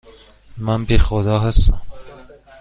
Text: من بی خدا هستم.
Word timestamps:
من 0.57 0.85
بی 0.85 0.97
خدا 0.97 1.39
هستم. 1.39 1.81